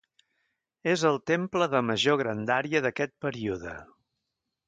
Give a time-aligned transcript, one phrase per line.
[0.93, 3.77] És el temple de major grandària d'aquest període.